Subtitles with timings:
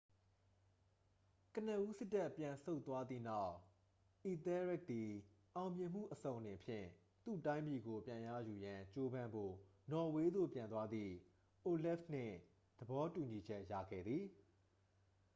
[1.55, 3.53] ကနဦး စစ်တပ် ပြန်ဆုတ်သွားသည့်နောက်
[4.25, 5.11] အီသဲရက်သည်
[5.55, 6.87] အောင်မြင်မှုအစုံအလင်ဖြင့်
[7.23, 9.53] သူ့တိုင်းပြည်ကို ပြန်ရယူရန် ကြိုးပမ်းဖို့
[9.91, 11.13] နော်ဝေးသို့ ပြန်သွားသည့်
[11.65, 12.35] အိုလဖ်နှင့်
[12.79, 14.25] သဘောတူညီချက် ရခဲ့သည်